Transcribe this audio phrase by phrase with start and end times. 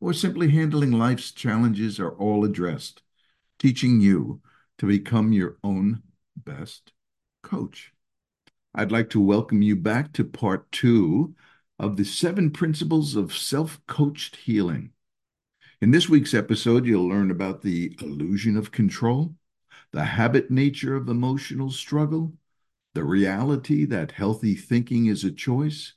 [0.00, 3.02] or simply handling life's challenges are all addressed,
[3.58, 4.40] teaching you
[4.78, 6.02] to become your own
[6.36, 6.92] best
[7.42, 7.92] coach.
[8.74, 11.34] I'd like to welcome you back to part two
[11.78, 14.90] of the seven principles of self coached healing.
[15.80, 19.34] In this week's episode, you'll learn about the illusion of control,
[19.92, 22.34] the habit nature of emotional struggle,
[22.94, 25.94] the reality that healthy thinking is a choice,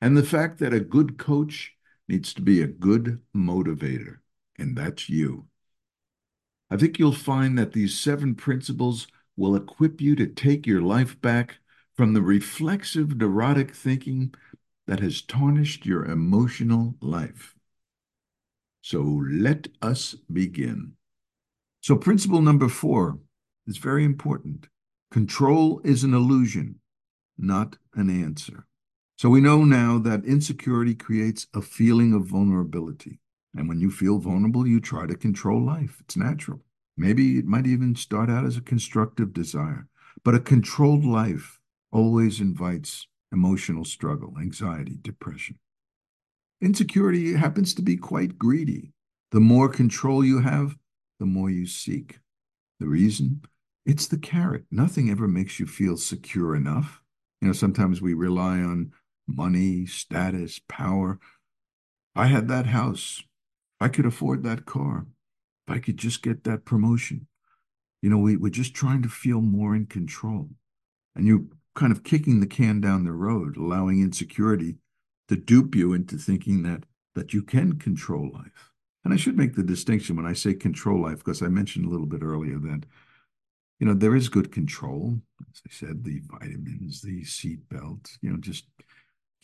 [0.00, 1.74] and the fact that a good coach
[2.08, 4.18] needs to be a good motivator,
[4.58, 5.46] and that's you.
[6.70, 11.20] I think you'll find that these seven principles will equip you to take your life
[11.20, 11.58] back
[11.96, 14.34] from the reflexive, neurotic thinking
[14.86, 17.54] that has tarnished your emotional life.
[18.82, 20.94] So let us begin.
[21.80, 23.18] So, principle number four
[23.66, 24.68] is very important.
[25.10, 26.80] Control is an illusion,
[27.38, 28.66] not an answer.
[29.16, 33.20] So we know now that insecurity creates a feeling of vulnerability.
[33.56, 35.98] And when you feel vulnerable, you try to control life.
[36.00, 36.60] It's natural.
[36.96, 39.88] Maybe it might even start out as a constructive desire.
[40.24, 41.60] But a controlled life
[41.92, 45.58] always invites emotional struggle, anxiety, depression.
[46.60, 48.92] Insecurity happens to be quite greedy.
[49.30, 50.76] The more control you have,
[51.20, 52.18] the more you seek.
[52.80, 53.42] The reason?
[53.86, 54.64] It's the carrot.
[54.70, 57.02] Nothing ever makes you feel secure enough.
[57.40, 58.92] You know, sometimes we rely on
[59.26, 61.18] money, status, power.
[62.14, 63.22] I had that house.
[63.80, 65.06] I could afford that car.
[65.66, 67.26] I could just get that promotion.
[68.02, 70.50] You know, we, we're just trying to feel more in control.
[71.16, 74.76] And you're kind of kicking the can down the road, allowing insecurity
[75.28, 78.72] to dupe you into thinking that that you can control life.
[79.04, 81.88] And I should make the distinction when I say control life, because I mentioned a
[81.88, 82.86] little bit earlier that,
[83.78, 85.20] you know, there is good control.
[85.40, 88.64] As I said, the vitamins, the seat belt, you know, just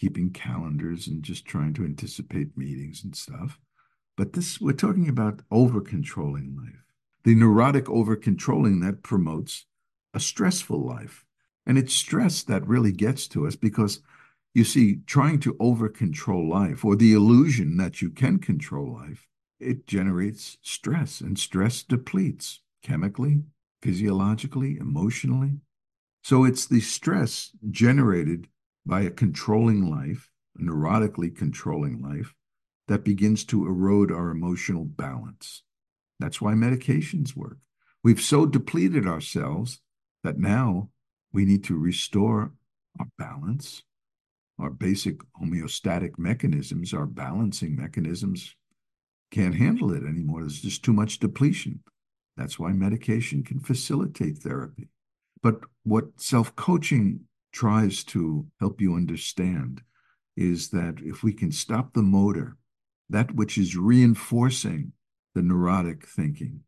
[0.00, 3.58] keeping calendars and just trying to anticipate meetings and stuff.
[4.16, 6.84] But this, we're talking about over controlling life,
[7.24, 9.66] the neurotic over controlling that promotes
[10.14, 11.26] a stressful life.
[11.66, 14.00] And it's stress that really gets to us because
[14.54, 19.28] you see, trying to over control life or the illusion that you can control life,
[19.60, 23.42] it generates stress, and stress depletes chemically,
[23.82, 25.58] physiologically, emotionally.
[26.24, 28.48] So it's the stress generated
[28.86, 32.34] by a controlling life, a neurotically controlling life,
[32.88, 35.62] that begins to erode our emotional balance.
[36.18, 37.58] That's why medications work.
[38.02, 39.80] We've so depleted ourselves
[40.24, 40.90] that now
[41.32, 42.52] we need to restore
[42.98, 43.82] our balance,
[44.58, 48.54] our basic homeostatic mechanisms, our balancing mechanisms
[49.30, 50.40] can't handle it anymore.
[50.40, 51.80] There's just too much depletion.
[52.36, 54.88] That's why medication can facilitate therapy.
[55.42, 57.20] But what self coaching
[57.52, 59.82] tries to help you understand
[60.36, 62.56] is that if we can stop the motor,
[63.08, 64.92] that which is reinforcing
[65.34, 66.60] the neurotic thinking,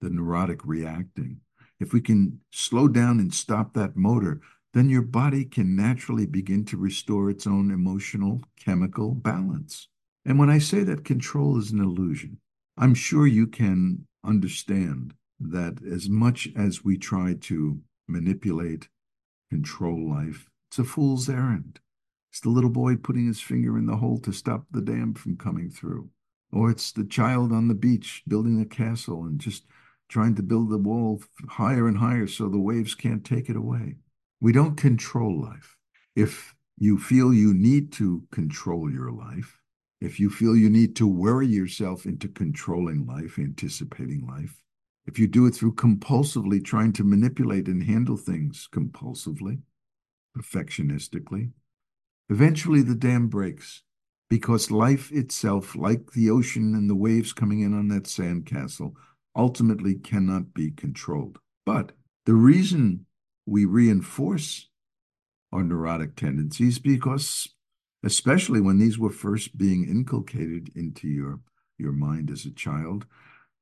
[0.00, 1.40] the neurotic reacting,
[1.80, 4.40] if we can slow down and stop that motor,
[4.74, 9.88] then your body can naturally begin to restore its own emotional chemical balance.
[10.24, 12.38] And when I say that control is an illusion,
[12.78, 18.88] I'm sure you can understand that as much as we try to manipulate
[19.52, 20.48] control life.
[20.70, 21.78] It's a fool's errand.
[22.30, 25.36] It's the little boy putting his finger in the hole to stop the dam from
[25.36, 26.08] coming through.
[26.50, 29.66] Or it's the child on the beach building a castle and just
[30.08, 33.96] trying to build the wall higher and higher so the waves can't take it away.
[34.40, 35.76] We don't control life.
[36.16, 39.60] If you feel you need to control your life,
[40.00, 44.62] if you feel you need to worry yourself into controlling life, anticipating life,
[45.06, 49.60] if you do it through compulsively trying to manipulate and handle things compulsively,
[50.36, 51.50] perfectionistically,
[52.28, 53.82] eventually the dam breaks
[54.30, 58.94] because life itself, like the ocean and the waves coming in on that sandcastle,
[59.36, 61.38] ultimately cannot be controlled.
[61.66, 61.92] But
[62.24, 63.06] the reason
[63.46, 64.68] we reinforce
[65.52, 67.48] our neurotic tendencies because
[68.04, 71.40] especially when these were first being inculcated into your
[71.78, 73.06] your mind as a child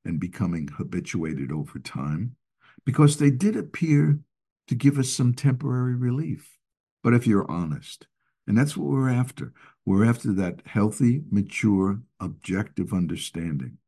[0.05, 2.37] and becoming habituated over time
[2.85, 4.21] because they did appear
[4.69, 6.59] to give us some temporary relief.
[7.03, 8.07] But if you're honest,
[8.47, 9.53] and that's what we're after,
[9.85, 13.79] we're after that healthy, mature, objective understanding.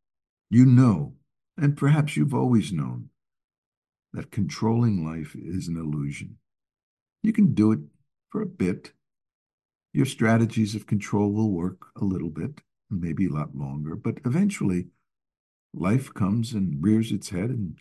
[0.50, 1.14] You know
[1.56, 3.10] And perhaps you've always known
[4.12, 6.38] that controlling life is an illusion.
[7.22, 7.80] You can do it
[8.30, 8.92] for a bit.
[9.92, 12.60] Your strategies of control will work a little bit,
[12.90, 14.86] maybe a lot longer, but eventually
[15.74, 17.78] life comes and rears its head and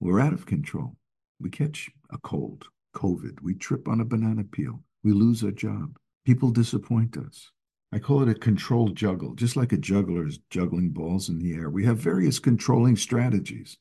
[0.00, 0.96] we're out of control.
[1.40, 3.40] We catch a cold, COVID.
[3.42, 4.82] We trip on a banana peel.
[5.04, 5.96] We lose our job.
[6.24, 7.50] People disappoint us.
[7.92, 11.54] I call it a controlled juggle, just like a juggler is juggling balls in the
[11.54, 11.68] air.
[11.68, 13.76] We have various controlling strategies.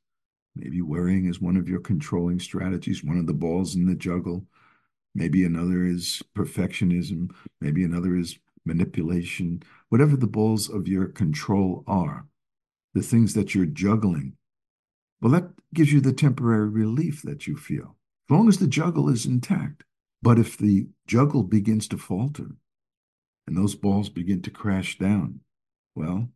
[0.55, 4.45] Maybe worrying is one of your controlling strategies, one of the balls in the juggle.
[5.15, 7.31] Maybe another is perfectionism.
[7.61, 9.63] Maybe another is manipulation.
[9.89, 12.25] Whatever the balls of your control are,
[12.93, 14.33] the things that you're juggling,
[15.21, 17.95] well, that gives you the temporary relief that you feel,
[18.29, 19.83] as long as the juggle is intact.
[20.21, 22.51] But if the juggle begins to falter
[23.47, 25.41] and those balls begin to crash down,
[25.95, 26.29] well,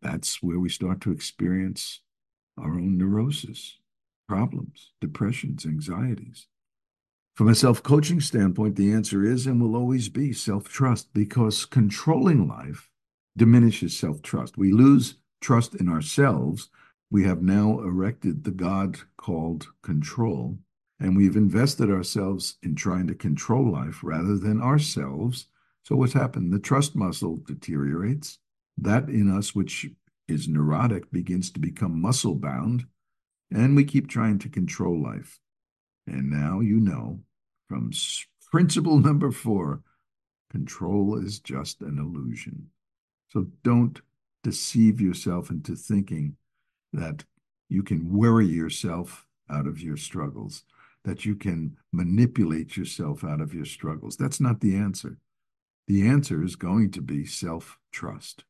[0.00, 2.00] that's where we start to experience
[2.58, 3.78] our own neurosis,
[4.28, 6.46] problems, depressions, anxieties.
[7.34, 11.64] From a self coaching standpoint, the answer is and will always be self trust because
[11.64, 12.90] controlling life
[13.36, 14.56] diminishes self trust.
[14.56, 16.70] We lose trust in ourselves.
[17.10, 20.58] We have now erected the God called control,
[20.98, 25.46] and we've invested ourselves in trying to control life rather than ourselves.
[25.82, 26.52] So, what's happened?
[26.52, 28.38] The trust muscle deteriorates.
[28.78, 29.86] That in us, which
[30.26, 32.86] is neurotic begins to become muscle bound,
[33.52, 35.38] and we keep trying to control life.
[36.06, 37.20] And now you know
[37.68, 37.92] from
[38.50, 39.82] principle number four
[40.50, 42.70] control is just an illusion.
[43.28, 44.00] So don't
[44.44, 46.36] deceive yourself into thinking
[46.92, 47.24] that
[47.68, 50.62] you can worry yourself out of your struggles,
[51.04, 54.16] that you can manipulate yourself out of your struggles.
[54.16, 55.18] That's not the answer.
[55.88, 58.44] The answer is going to be self trust.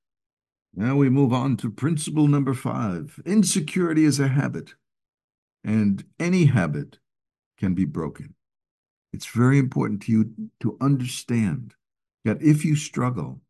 [0.74, 4.74] Now we move on to principle number five insecurity is a habit,
[5.64, 6.98] and any habit
[7.58, 8.34] can be broken.
[9.12, 11.74] It's very important to you to understand
[12.24, 13.40] that if you struggle,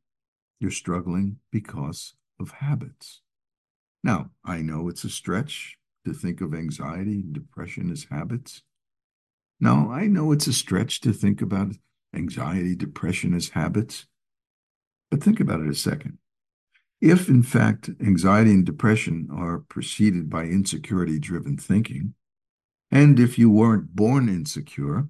[0.61, 3.21] you're struggling because of habits.
[4.03, 8.63] Now, I know it's a stretch to think of anxiety and depression as habits.
[9.61, 11.73] Now, I know it's a stretch to think about
[12.15, 14.07] anxiety, depression as habits.
[15.11, 16.19] But think about it a second.
[17.01, 22.15] If, in fact, anxiety and depression are preceded by insecurity driven thinking,
[22.91, 25.09] and if you weren't born insecure,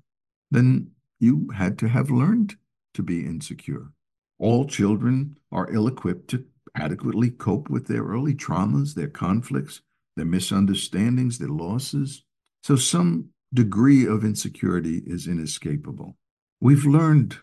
[0.50, 2.56] then you had to have learned
[2.94, 3.92] to be insecure.
[4.38, 6.44] All children are ill equipped to
[6.74, 9.80] adequately cope with their early traumas, their conflicts,
[10.16, 12.24] their misunderstandings, their losses.
[12.62, 16.16] So, some degree of insecurity is inescapable.
[16.60, 17.38] We've learned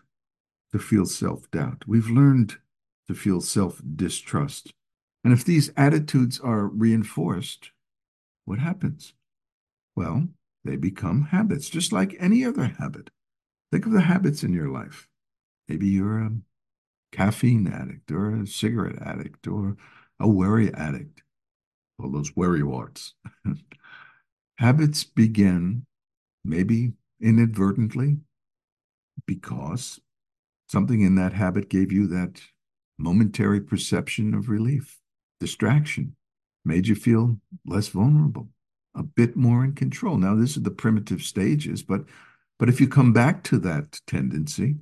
[0.72, 1.84] to feel self doubt.
[1.86, 2.58] We've learned
[3.08, 4.72] to feel self distrust.
[5.24, 7.70] And if these attitudes are reinforced,
[8.44, 9.14] what happens?
[9.94, 10.28] Well,
[10.64, 13.10] they become habits, just like any other habit.
[13.70, 15.08] Think of the habits in your life.
[15.68, 16.32] Maybe you're a
[17.12, 19.76] caffeine addict or a cigarette addict or
[20.18, 21.22] a worry addict.
[21.98, 23.14] All those worry warts.
[24.58, 25.86] habits begin
[26.44, 28.18] maybe inadvertently
[29.26, 30.00] because
[30.68, 32.40] something in that habit gave you that
[32.98, 34.98] momentary perception of relief,
[35.40, 36.16] distraction,
[36.64, 38.48] made you feel less vulnerable,
[38.94, 40.16] a bit more in control.
[40.16, 42.04] Now, this is the primitive stages, but
[42.58, 44.76] but if you come back to that tendency,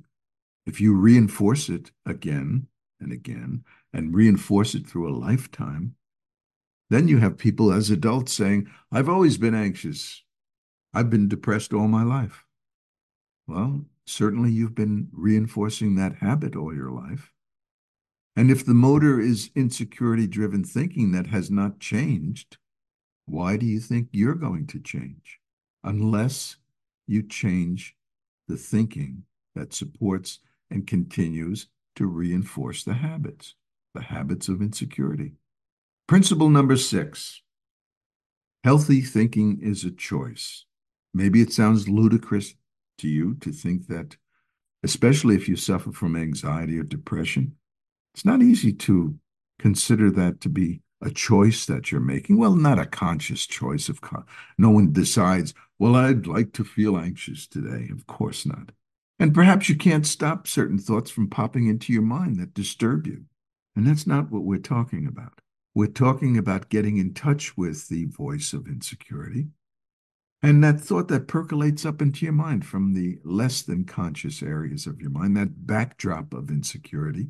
[0.65, 2.67] if you reinforce it again
[2.99, 3.63] and again
[3.93, 5.95] and reinforce it through a lifetime,
[6.89, 10.23] then you have people as adults saying, I've always been anxious.
[10.93, 12.45] I've been depressed all my life.
[13.47, 17.31] Well, certainly you've been reinforcing that habit all your life.
[18.35, 22.57] And if the motor is insecurity driven thinking that has not changed,
[23.25, 25.39] why do you think you're going to change?
[25.83, 26.57] Unless
[27.07, 27.95] you change
[28.47, 29.23] the thinking
[29.55, 30.39] that supports
[30.71, 33.55] and continues to reinforce the habits,
[33.93, 35.33] the habits of insecurity.
[36.07, 37.41] Principle number six
[38.63, 40.65] healthy thinking is a choice.
[41.13, 42.53] Maybe it sounds ludicrous
[42.99, 44.17] to you to think that,
[44.83, 47.55] especially if you suffer from anxiety or depression,
[48.13, 49.15] it's not easy to
[49.59, 52.37] consider that to be a choice that you're making.
[52.37, 53.89] Well, not a conscious choice.
[53.89, 54.25] Of con-
[54.57, 57.89] no one decides, well, I'd like to feel anxious today.
[57.91, 58.71] Of course not.
[59.21, 63.25] And perhaps you can't stop certain thoughts from popping into your mind that disturb you.
[63.75, 65.41] And that's not what we're talking about.
[65.73, 69.47] We're talking about getting in touch with the voice of insecurity
[70.43, 74.87] and that thought that percolates up into your mind from the less than conscious areas
[74.87, 77.27] of your mind, that backdrop of insecurity.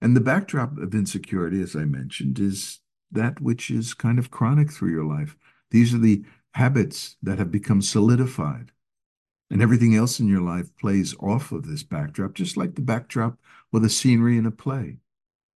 [0.00, 2.78] And the backdrop of insecurity, as I mentioned, is
[3.10, 5.36] that which is kind of chronic through your life.
[5.70, 8.70] These are the habits that have become solidified.
[9.52, 13.36] And everything else in your life plays off of this backdrop, just like the backdrop
[13.70, 14.96] or the scenery in a play.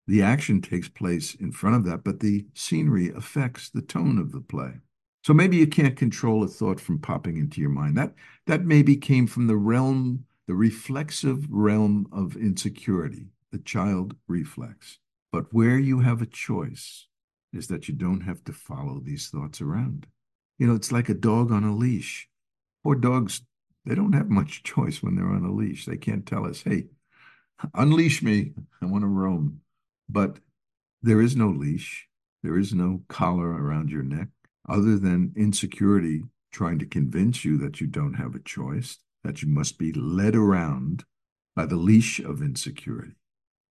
[0.07, 4.33] The action takes place in front of that, but the scenery affects the tone of
[4.33, 4.75] the play.
[5.25, 7.97] So maybe you can't control a thought from popping into your mind.
[7.97, 8.13] That
[8.45, 14.99] that maybe came from the realm, the reflexive realm of insecurity, the child reflex.
[15.33, 17.07] But where you have a choice
[17.51, 20.07] is that you don't have to follow these thoughts around.
[20.59, 22.29] You know, it's like a dog on a leash.
[22.85, 23.41] Poor dogs,
[23.87, 25.87] they don't have much choice when they're on a leash.
[25.87, 26.87] They can't tell us, hey,
[27.75, 28.53] unleash me.
[28.83, 29.61] I want to roam.
[30.09, 30.39] But
[31.03, 32.09] there is no leash.
[32.43, 34.29] There is no collar around your neck
[34.69, 39.49] other than insecurity trying to convince you that you don't have a choice, that you
[39.49, 41.05] must be led around
[41.55, 43.13] by the leash of insecurity.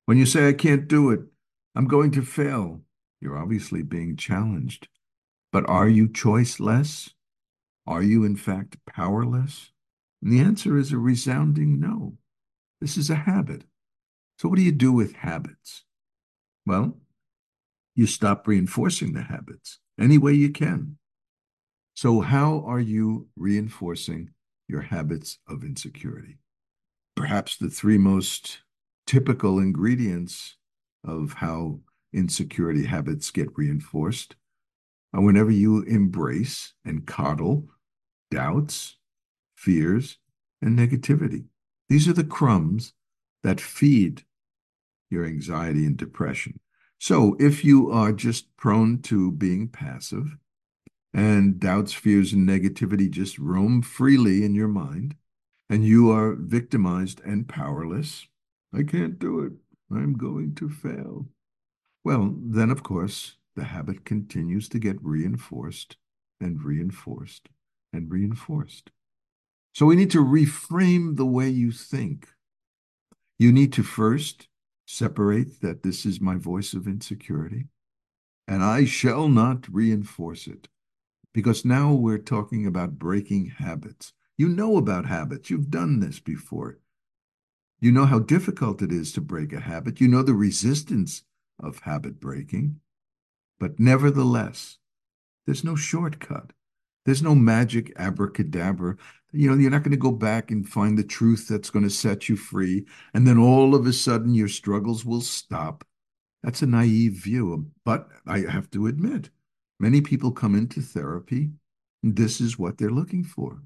[0.07, 1.21] When you say, I can't do it,
[1.75, 2.83] I'm going to fail,
[3.21, 4.89] you're obviously being challenged.
[5.51, 7.11] But are you choiceless?
[7.87, 9.71] Are you, in fact, powerless?
[10.25, 12.15] And the answer is a resounding no.
[12.81, 13.65] This is a habit.
[14.39, 15.85] So, what do you do with habits?
[16.67, 16.99] Well,
[17.95, 20.97] you stop reinforcing the habits any way you can.
[21.95, 24.31] So, how are you reinforcing
[24.67, 26.39] your habits of insecurity?
[27.15, 28.61] Perhaps the three most
[29.07, 30.57] typical ingredients
[31.07, 31.81] of how
[32.15, 34.37] insecurity habits get reinforced
[35.13, 37.69] are whenever you embrace and coddle
[38.31, 38.97] doubts,
[39.65, 40.19] fears,
[40.61, 41.47] and negativity.
[41.89, 42.93] These are the crumbs
[43.43, 44.25] that feed
[45.11, 46.61] your anxiety and depression.
[46.99, 50.37] So if you are just prone to being passive
[51.13, 55.15] and doubts, fears, and negativity just roam freely in your mind,
[55.71, 58.27] and you are victimized and powerless,
[58.73, 59.53] I can't do it.
[59.91, 61.29] I'm going to fail.
[62.03, 65.97] Well, then, of course, the habit continues to get reinforced
[66.41, 67.49] and reinforced
[67.93, 68.91] and reinforced.
[69.75, 72.29] So we need to reframe the way you think.
[73.39, 74.47] You need to first
[74.87, 77.67] separate that this is my voice of insecurity,
[78.47, 80.69] and I shall not reinforce it.
[81.33, 84.13] Because now we're talking about breaking habits.
[84.39, 86.79] You know about habits, you've done this before.
[87.81, 91.25] You know how difficult it is to break a habit, you know the resistance
[91.61, 92.79] of habit breaking.
[93.59, 94.79] But nevertheless,
[95.47, 96.53] there's no shortcut.
[97.05, 98.97] There's no magic abracadabra.
[99.37, 101.91] You know, you're not going to go back and find the truth that's going to
[101.91, 102.87] set you free.
[103.13, 105.85] And then all of a sudden your struggles will stop.
[106.43, 107.71] That's a naive view.
[107.85, 109.31] But I have to admit,
[109.81, 111.51] many people come into therapy
[112.05, 113.63] and this is what they're looking for.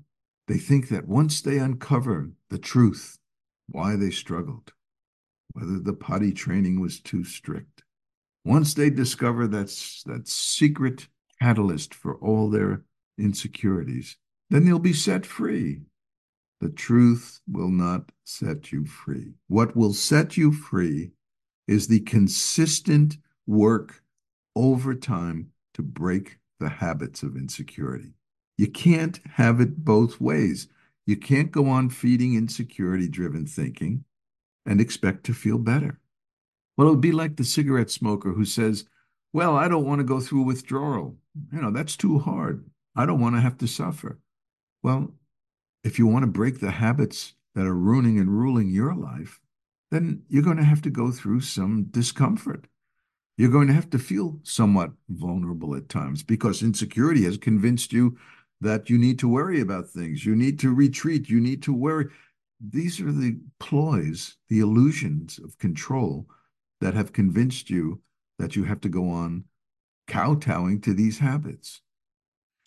[0.47, 3.19] They think that once they uncover the truth,
[3.69, 4.73] why they struggled,
[5.53, 7.83] whether the potty training was too strict,
[8.45, 11.09] once they discover that's that secret
[11.43, 12.85] catalyst for all their
[13.19, 14.17] insecurities,
[14.51, 15.83] then you'll be set free.
[16.61, 19.35] The truth will not set you free.
[19.47, 21.13] What will set you free
[21.67, 24.03] is the consistent work
[24.57, 28.15] over time to break the habits of insecurity.
[28.57, 30.69] You can't have it both ways.
[31.07, 34.05] You can't go on feeding insecurity driven thinking
[34.67, 36.01] and expect to feel better.
[36.77, 38.85] Well, it would be like the cigarette smoker who says,
[39.33, 41.17] Well, I don't want to go through withdrawal.
[41.53, 42.69] You know, that's too hard.
[42.97, 44.19] I don't want to have to suffer.
[44.83, 45.13] Well,
[45.85, 49.41] if you want to break the habits that are ruining and ruling your life,
[49.91, 52.67] then you're going to have to go through some discomfort.
[53.37, 58.19] You're going to have to feel somewhat vulnerable at times because insecurity has convinced you
[58.61, 60.27] that you need to worry about things.
[60.27, 61.29] You need to retreat.
[61.29, 62.07] You need to worry.
[62.61, 66.27] These are the ploys, the illusions of control
[66.81, 68.01] that have convinced you
[68.39, 69.45] that you have to go on
[70.09, 71.83] kowtowing to these habits.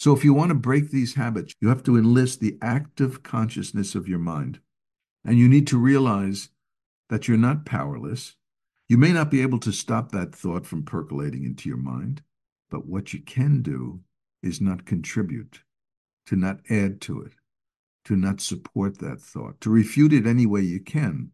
[0.01, 3.93] So if you want to break these habits, you have to enlist the active consciousness
[3.93, 4.59] of your mind.
[5.23, 6.49] And you need to realize
[7.09, 8.35] that you're not powerless.
[8.89, 12.23] You may not be able to stop that thought from percolating into your mind,
[12.71, 13.99] but what you can do
[14.41, 15.61] is not contribute,
[16.25, 17.33] to not add to it,
[18.05, 21.29] to not support that thought, to refute it any way you can,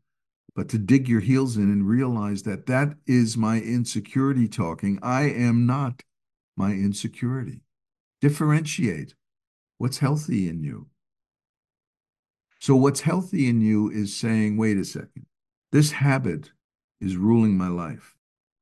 [0.58, 5.00] but to dig your heels in and realize that that is my insecurity talking.
[5.02, 6.04] I am not
[6.58, 7.62] my insecurity.
[8.22, 9.16] Differentiate
[9.78, 10.88] what's healthy in you.
[12.60, 15.28] So, what's healthy in you is saying, wait a second,
[15.72, 16.52] this habit
[17.00, 18.16] is ruling my life.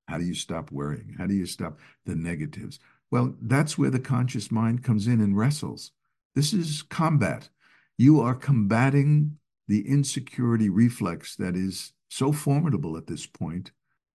[0.07, 1.15] How do you stop worrying?
[1.17, 2.79] How do you stop the negatives?
[3.09, 5.91] Well, that's where the conscious mind comes in and wrestles.
[6.35, 7.49] This is combat.
[7.97, 13.71] You are combating the insecurity reflex that is so formidable at this point,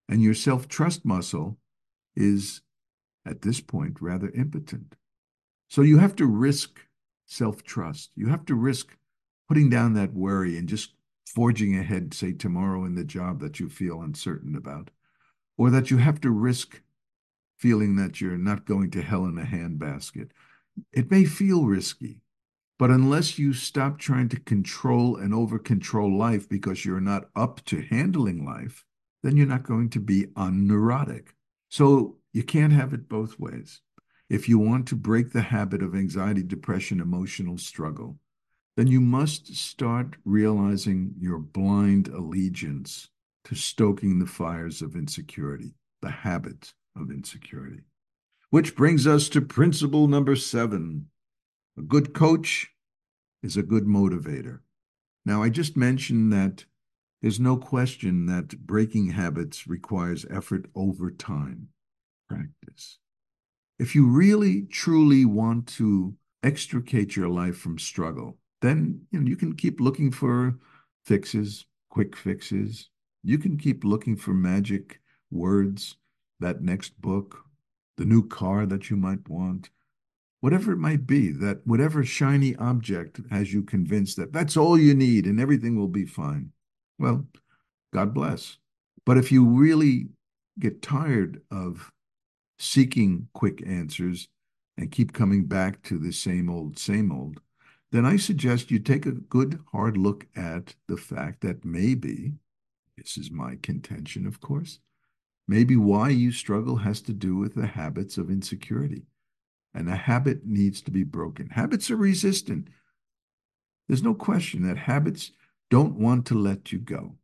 [0.09, 1.59] and your self trust muscle
[2.17, 2.63] is
[3.25, 4.97] at this point, rather impotent.
[5.69, 6.81] So you have to risk
[7.27, 8.11] self trust.
[8.17, 8.97] You have to risk
[9.49, 10.93] putting down that worry and just
[11.27, 14.91] forging ahead, say, tomorrow in the job that you feel uncertain about,
[15.57, 16.81] or that you have to risk
[17.57, 20.31] feeling that you're not going to hell in a handbasket.
[20.93, 22.21] It may feel risky,
[22.79, 27.65] but unless you stop trying to control and over control life because you're not up
[27.67, 28.85] to handling life,
[29.23, 31.29] then you're not going to be unneurotic.
[31.69, 33.81] So you can't have it both ways.
[34.29, 38.19] If you want to break the habit of anxiety, depression, emotional struggle,
[38.77, 43.09] then you must start realizing your blind allegiance
[43.45, 47.85] to stoking the fires of insecurity, the habit of insecurity.
[48.51, 51.07] Which brings us to principle number seven
[51.77, 52.73] a good coach
[53.43, 54.61] is a good motivator.
[55.25, 56.65] Now, I just mentioned that
[57.23, 61.69] there's no question that breaking habits requires effort over time,
[62.29, 62.99] practice.
[63.79, 69.37] If you really, truly want to extricate your life from struggle, then you, know, you
[69.37, 70.59] can keep looking for
[71.05, 72.91] fixes, quick fixes.
[73.23, 75.97] You can keep looking for magic words,
[76.41, 77.45] that next book,
[77.97, 79.71] the new car that you might want,
[80.41, 84.95] whatever it might be, that whatever shiny object has you convinced that that's all you
[84.95, 86.51] need and everything will be fine.
[86.99, 87.27] Well,
[87.93, 88.59] God bless.
[89.05, 90.09] But if you really
[90.59, 91.91] get tired of
[92.59, 94.29] seeking quick answers
[94.77, 97.41] and keep coming back to the same old, same old,
[97.91, 102.35] then I suggest you take a good hard look at the fact that maybe,
[102.97, 104.81] this is my contention, of course,
[105.47, 109.07] maybe why you struggle has to do with the habits of insecurity.
[109.75, 111.51] And a habit needs to be broken.
[111.51, 112.69] Habits are resistant.
[113.87, 115.31] There's no question that habits
[115.71, 117.15] don't want to let you go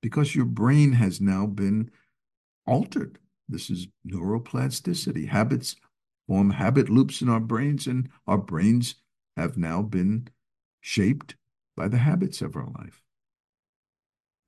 [0.00, 1.90] because your brain has now been
[2.66, 3.18] altered.
[3.52, 5.28] This is neuroplasticity.
[5.28, 5.76] Habits
[6.26, 8.94] form habit loops in our brains, and our brains
[9.36, 10.28] have now been
[10.80, 11.36] shaped
[11.76, 13.02] by the habits of our life.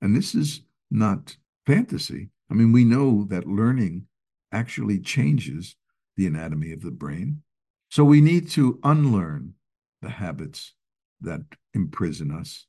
[0.01, 2.29] And this is not fantasy.
[2.49, 4.07] I mean, we know that learning
[4.51, 5.75] actually changes
[6.15, 7.41] the anatomy of the brain.
[7.89, 9.53] So we need to unlearn
[10.01, 10.73] the habits
[11.21, 11.41] that
[11.73, 12.65] imprison us.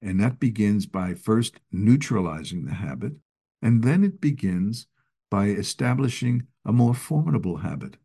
[0.00, 3.12] And that begins by first neutralizing the habit,
[3.60, 4.86] and then it begins
[5.32, 7.96] by establishing a more formidable habit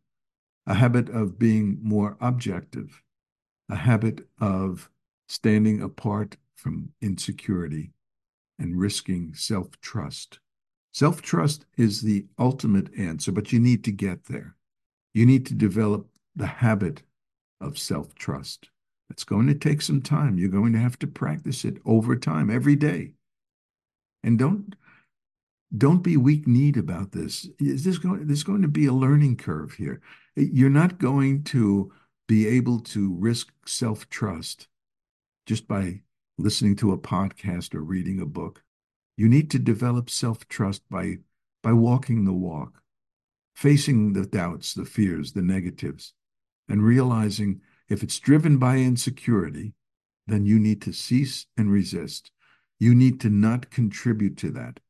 [0.66, 3.02] a habit of being more objective,
[3.70, 4.90] a habit of
[5.26, 7.90] standing apart from insecurity
[8.58, 10.40] and risking self trust.
[10.92, 14.56] Self trust is the ultimate answer, but you need to get there.
[15.12, 17.02] You need to develop the habit
[17.60, 18.70] of self trust.
[19.10, 20.38] It's going to take some time.
[20.38, 23.12] You're going to have to practice it over time, every day.
[24.22, 24.74] And don't
[25.76, 27.46] don't be weak-kneed about this.
[27.58, 30.00] There's going, there's going to be a learning curve here.
[30.34, 31.92] You're not going to
[32.26, 34.68] be able to risk self-trust
[35.46, 36.00] just by
[36.38, 38.62] listening to a podcast or reading a book.
[39.16, 41.18] You need to develop self-trust by,
[41.62, 42.80] by walking the walk,
[43.54, 46.14] facing the doubts, the fears, the negatives,
[46.68, 49.72] and realizing if it's driven by insecurity,
[50.26, 52.30] then you need to cease and resist.
[52.78, 54.80] You need to not contribute to that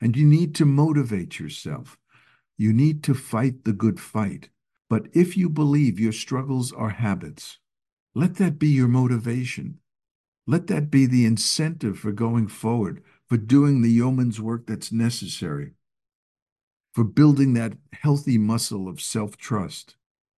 [0.00, 1.98] and you need to motivate yourself.
[2.56, 4.48] You need to fight the good fight.
[4.90, 7.58] But if you believe your struggles are habits,
[8.14, 9.78] let that be your motivation.
[10.46, 15.74] Let that be the incentive for going forward, for doing the yeoman's work that's necessary,
[16.92, 19.96] for building that healthy muscle of self trust.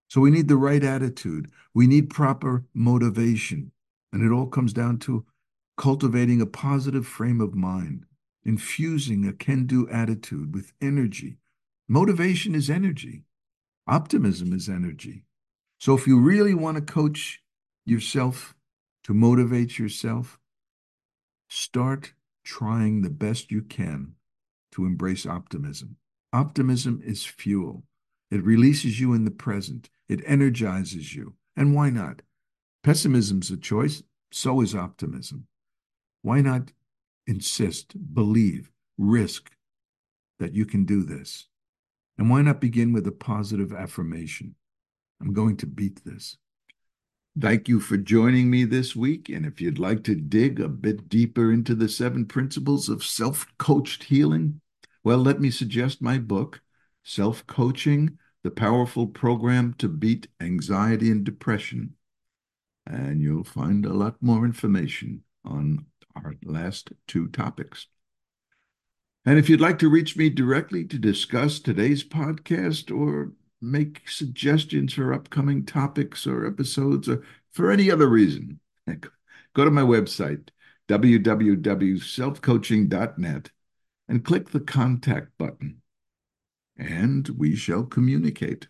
[0.08, 1.50] So we need the right attitude.
[1.72, 3.70] We need proper motivation.
[4.12, 5.24] And it all comes down to
[5.76, 8.04] cultivating a positive frame of mind
[8.44, 11.38] infusing a can do attitude with energy.
[11.88, 13.24] Motivation is energy,
[13.87, 15.24] optimism is energy.
[15.79, 17.42] So if you really want to coach
[17.85, 18.55] yourself
[19.05, 20.38] to motivate yourself,
[21.48, 22.12] start
[22.44, 24.14] trying the best you can
[24.72, 25.96] to embrace optimism.
[26.33, 27.83] Optimism is fuel.
[28.31, 29.90] It releases you in the present.
[30.09, 31.35] It energizes you.
[31.57, 32.22] And why not?
[32.85, 34.03] Pessimism's a choice.
[34.31, 35.48] So is optimism.
[36.22, 36.72] Why not
[37.26, 39.50] insist, believe, risk
[40.38, 41.46] that you can do this.
[42.18, 44.54] And why not begin with a positive affirmation?
[45.20, 46.37] I'm going to beat this.
[47.38, 49.28] Thank you for joining me this week.
[49.28, 53.46] And if you'd like to dig a bit deeper into the seven principles of self
[53.59, 54.61] coached healing,
[55.04, 56.61] well, let me suggest my book,
[57.04, 61.94] Self Coaching The Powerful Program to Beat Anxiety and Depression.
[62.87, 67.86] And you'll find a lot more information on our last two topics.
[69.24, 74.94] And if you'd like to reach me directly to discuss today's podcast or make suggestions
[74.94, 78.58] for upcoming topics or episodes or for any other reason,
[79.54, 80.48] go to my website,
[80.88, 83.50] www.selfcoaching.net,
[84.08, 85.82] and click the contact button,
[86.78, 88.68] and we shall communicate.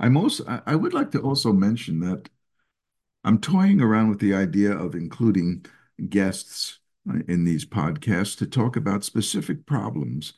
[0.00, 2.28] I'm also, I would like to also mention that
[3.22, 5.66] I'm toying around with the idea of including
[6.08, 6.78] guests
[7.28, 10.34] in these podcasts to talk about specific problems.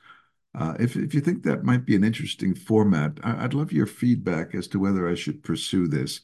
[0.54, 3.86] Uh, if, if you think that might be an interesting format, I, would love your
[3.86, 6.20] feedback as to whether I should pursue this.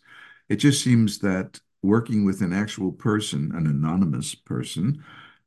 [0.48, 5.04] It just seems that working with an actual person, an anonymous person,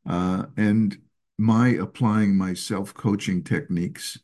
[0.08, 0.98] uh, and
[1.38, 4.20] my applying my self-coaching techniques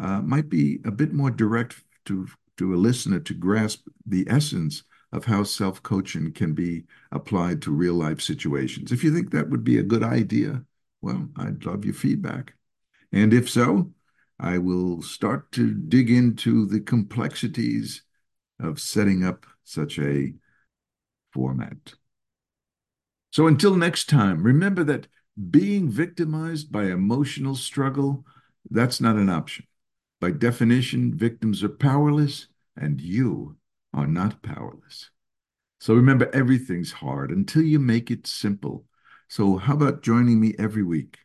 [0.00, 2.26] uh, might be a bit more direct to
[2.58, 7.70] to a listener to grasp the essence of how self coaching can be applied to
[7.70, 8.92] real life situations.
[8.92, 10.64] If you think that would be a good idea,
[11.00, 12.54] well, I'd love your feedback.
[13.12, 13.92] And if so,
[14.40, 18.02] I will start to dig into the complexities
[18.58, 20.32] of setting up such a
[21.32, 21.94] format.
[23.30, 25.08] So until next time, remember that
[25.50, 28.24] being victimized by emotional struggle,
[28.70, 29.66] that's not an option.
[30.20, 32.46] By definition, victims are powerless,
[32.76, 33.56] and you
[33.94, 35.10] are not powerless.
[35.80, 38.84] So remember, everything's hard until you make it simple.
[39.28, 41.18] So, how about joining me every week?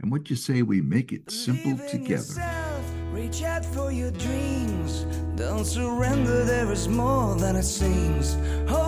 [0.00, 2.14] And what you say we make it simple together?
[2.14, 5.04] Yourself, reach out for your dreams.
[5.36, 8.34] Don't surrender, there is more than it seems.
[8.70, 8.83] Hold